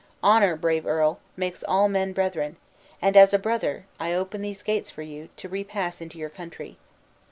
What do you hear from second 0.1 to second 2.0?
Honor, brave earl, makes all